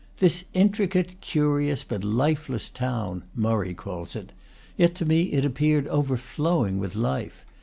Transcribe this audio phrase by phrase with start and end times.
[0.17, 4.31] "This intricate, curious, but lifeless town," Murray calls it;
[4.75, 7.45] yet to me it appeared overflowing with life.